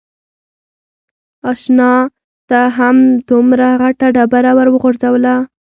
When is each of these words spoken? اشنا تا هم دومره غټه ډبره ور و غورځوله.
اشنا 1.51 1.91
تا 2.49 2.59
هم 2.77 2.97
دومره 3.29 3.67
غټه 3.81 4.07
ډبره 4.15 4.51
ور 4.57 4.67
و 4.71 4.79
غورځوله. 4.83 5.35